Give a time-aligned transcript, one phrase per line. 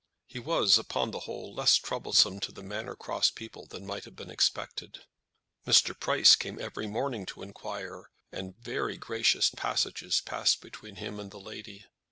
[0.25, 4.15] He was, upon the whole, less troublesome to the Manor Cross people than might have
[4.15, 5.03] been expected.
[5.67, 5.93] Mr.
[5.99, 11.37] Price came every morning to enquire, and very gracious passages passed between him and the
[11.39, 11.85] lady.